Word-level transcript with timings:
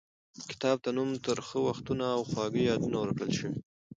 کتاب 0.49 0.77
ته 0.83 0.89
نوم 0.97 1.09
ترخه 1.25 1.57
وختونه 1.67 2.05
او 2.15 2.21
خواږه 2.29 2.61
یادونه 2.69 2.97
ورکړل 2.99 3.31
شوی. 3.39 3.57